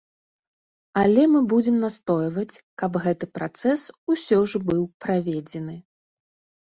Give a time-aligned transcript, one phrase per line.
[1.01, 3.81] Але мы будзем настойваць, каб гэты працэс
[4.15, 5.77] усё ж быў праведзены.